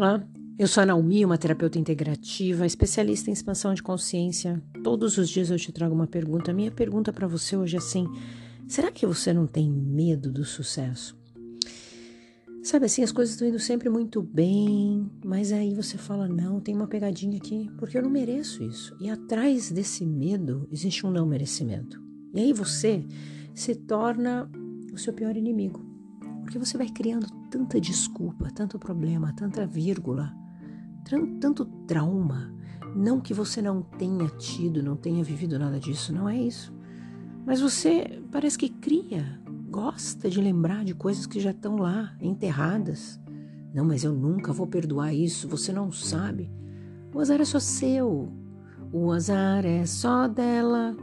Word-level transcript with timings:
Olá, 0.00 0.26
eu 0.58 0.66
sou 0.66 0.82
a 0.82 0.86
Naomi, 0.86 1.26
uma 1.26 1.36
terapeuta 1.36 1.78
integrativa, 1.78 2.64
especialista 2.64 3.28
em 3.28 3.34
expansão 3.34 3.74
de 3.74 3.82
consciência. 3.82 4.58
Todos 4.82 5.18
os 5.18 5.28
dias 5.28 5.50
eu 5.50 5.58
te 5.58 5.70
trago 5.72 5.94
uma 5.94 6.06
pergunta. 6.06 6.50
A 6.50 6.54
minha 6.54 6.70
pergunta 6.70 7.12
para 7.12 7.26
você 7.26 7.54
hoje 7.54 7.76
é 7.76 7.78
assim: 7.80 8.06
será 8.66 8.90
que 8.90 9.04
você 9.04 9.30
não 9.34 9.46
tem 9.46 9.70
medo 9.70 10.32
do 10.32 10.42
sucesso? 10.42 11.14
Sabe 12.62 12.86
assim, 12.86 13.02
as 13.02 13.12
coisas 13.12 13.34
estão 13.34 13.46
indo 13.46 13.58
sempre 13.58 13.90
muito 13.90 14.22
bem, 14.22 15.06
mas 15.22 15.52
aí 15.52 15.74
você 15.74 15.98
fala: 15.98 16.26
não, 16.26 16.60
tem 16.60 16.74
uma 16.74 16.88
pegadinha 16.88 17.36
aqui, 17.36 17.70
porque 17.76 17.98
eu 17.98 18.02
não 18.02 18.10
mereço 18.10 18.64
isso. 18.64 18.96
E 18.98 19.10
atrás 19.10 19.70
desse 19.70 20.06
medo 20.06 20.66
existe 20.72 21.06
um 21.06 21.10
não 21.10 21.26
merecimento. 21.26 22.02
E 22.32 22.40
aí 22.40 22.54
você 22.54 23.04
se 23.54 23.74
torna 23.74 24.50
o 24.94 24.96
seu 24.96 25.12
pior 25.12 25.36
inimigo. 25.36 25.89
Porque 26.50 26.66
você 26.66 26.76
vai 26.76 26.88
criando 26.88 27.30
tanta 27.48 27.80
desculpa, 27.80 28.50
tanto 28.52 28.76
problema, 28.76 29.32
tanta 29.32 29.64
vírgula, 29.64 30.34
tanto 31.38 31.64
trauma. 31.86 32.52
Não 32.92 33.20
que 33.20 33.32
você 33.32 33.62
não 33.62 33.82
tenha 33.82 34.26
tido, 34.30 34.82
não 34.82 34.96
tenha 34.96 35.22
vivido 35.22 35.60
nada 35.60 35.78
disso, 35.78 36.12
não 36.12 36.28
é 36.28 36.36
isso. 36.36 36.74
Mas 37.46 37.60
você 37.60 38.20
parece 38.32 38.58
que 38.58 38.68
cria, 38.68 39.40
gosta 39.70 40.28
de 40.28 40.40
lembrar 40.40 40.84
de 40.84 40.92
coisas 40.92 41.24
que 41.24 41.38
já 41.38 41.52
estão 41.52 41.76
lá, 41.76 42.16
enterradas. 42.20 43.20
Não, 43.72 43.84
mas 43.84 44.02
eu 44.02 44.12
nunca 44.12 44.52
vou 44.52 44.66
perdoar 44.66 45.14
isso, 45.14 45.46
você 45.46 45.72
não 45.72 45.92
sabe. 45.92 46.50
O 47.14 47.20
azar 47.20 47.40
é 47.40 47.44
só 47.44 47.60
seu. 47.60 48.28
O 48.92 49.12
azar 49.12 49.64
é 49.64 49.86
só 49.86 50.26
dela. 50.26 50.96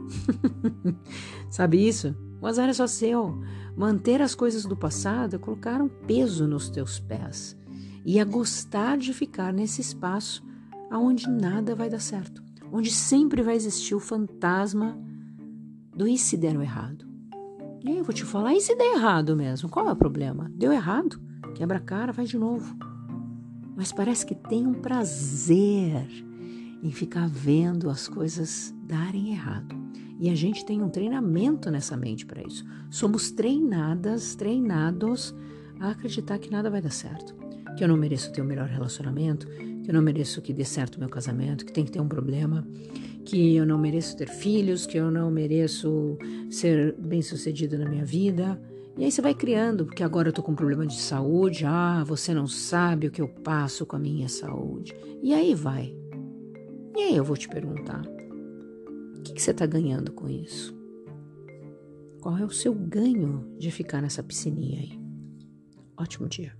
sabe 1.48 1.88
isso? 1.88 2.14
O 2.38 2.46
azar 2.46 2.68
é 2.68 2.74
só 2.74 2.86
seu. 2.86 3.40
Manter 3.78 4.20
as 4.20 4.34
coisas 4.34 4.64
do 4.64 4.76
passado 4.76 5.36
é 5.36 5.38
colocar 5.38 5.80
um 5.80 5.88
peso 5.88 6.48
nos 6.48 6.68
teus 6.68 6.98
pés 6.98 7.56
e 8.04 8.18
a 8.18 8.24
gostar 8.24 8.98
de 8.98 9.14
ficar 9.14 9.52
nesse 9.52 9.80
espaço 9.80 10.44
aonde 10.90 11.30
nada 11.30 11.76
vai 11.76 11.88
dar 11.88 12.00
certo, 12.00 12.42
onde 12.72 12.90
sempre 12.90 13.40
vai 13.40 13.54
existir 13.54 13.94
o 13.94 14.00
fantasma 14.00 14.98
do 15.94 16.08
e 16.08 16.18
se 16.18 16.36
der 16.36 16.56
errado. 16.56 17.06
E 17.84 17.90
aí 17.90 17.98
eu 17.98 18.02
vou 18.02 18.12
te 18.12 18.24
falar, 18.24 18.52
e 18.52 18.60
se 18.60 18.74
der 18.74 18.96
errado 18.96 19.36
mesmo? 19.36 19.68
Qual 19.68 19.86
é 19.86 19.92
o 19.92 19.96
problema? 19.96 20.50
Deu 20.56 20.72
errado? 20.72 21.20
Quebra 21.54 21.76
a 21.76 21.80
cara, 21.80 22.10
vai 22.10 22.24
de 22.24 22.36
novo. 22.36 22.76
Mas 23.76 23.92
parece 23.92 24.26
que 24.26 24.34
tem 24.34 24.66
um 24.66 24.74
prazer 24.74 26.04
em 26.82 26.90
ficar 26.90 27.28
vendo 27.28 27.88
as 27.88 28.08
coisas 28.08 28.74
darem 28.88 29.30
errado. 29.30 29.77
E 30.18 30.28
a 30.28 30.34
gente 30.34 30.64
tem 30.64 30.82
um 30.82 30.88
treinamento 30.88 31.70
nessa 31.70 31.96
mente 31.96 32.26
para 32.26 32.42
isso. 32.42 32.64
Somos 32.90 33.30
treinadas, 33.30 34.34
treinados 34.34 35.34
a 35.78 35.90
acreditar 35.90 36.38
que 36.38 36.50
nada 36.50 36.68
vai 36.68 36.82
dar 36.82 36.90
certo. 36.90 37.34
Que 37.76 37.84
eu 37.84 37.88
não 37.88 37.96
mereço 37.96 38.32
ter 38.32 38.40
o 38.40 38.44
um 38.44 38.46
melhor 38.46 38.66
relacionamento, 38.66 39.46
que 39.46 39.88
eu 39.88 39.94
não 39.94 40.02
mereço 40.02 40.42
que 40.42 40.52
dê 40.52 40.64
certo 40.64 40.96
o 40.96 41.00
meu 41.00 41.08
casamento, 41.08 41.64
que 41.64 41.72
tem 41.72 41.84
que 41.84 41.92
ter 41.92 42.00
um 42.00 42.08
problema, 42.08 42.66
que 43.24 43.54
eu 43.54 43.64
não 43.64 43.78
mereço 43.78 44.16
ter 44.16 44.28
filhos, 44.28 44.86
que 44.86 44.96
eu 44.96 45.10
não 45.10 45.30
mereço 45.30 46.18
ser 46.50 46.96
bem-sucedido 46.98 47.78
na 47.78 47.88
minha 47.88 48.04
vida. 48.04 48.60
E 48.96 49.04
aí 49.04 49.12
você 49.12 49.22
vai 49.22 49.34
criando, 49.34 49.86
porque 49.86 50.02
agora 50.02 50.28
eu 50.28 50.32
tô 50.32 50.42
com 50.42 50.50
um 50.50 50.56
problema 50.56 50.84
de 50.84 50.98
saúde, 50.98 51.64
ah, 51.64 52.02
você 52.04 52.34
não 52.34 52.48
sabe 52.48 53.06
o 53.06 53.10
que 53.12 53.22
eu 53.22 53.28
passo 53.28 53.86
com 53.86 53.94
a 53.94 53.98
minha 53.98 54.28
saúde. 54.28 54.92
E 55.22 55.32
aí 55.32 55.54
vai. 55.54 55.94
E 56.96 57.02
aí 57.02 57.16
eu 57.16 57.22
vou 57.22 57.36
te 57.36 57.48
perguntar: 57.48 58.02
que 59.38 59.44
você 59.44 59.52
está 59.52 59.66
ganhando 59.66 60.10
com 60.10 60.28
isso? 60.28 60.76
Qual 62.20 62.36
é 62.36 62.44
o 62.44 62.50
seu 62.50 62.74
ganho 62.74 63.54
de 63.56 63.70
ficar 63.70 64.02
nessa 64.02 64.20
piscininha 64.20 64.80
aí? 64.80 65.00
Ótimo 65.96 66.28
dia. 66.28 66.56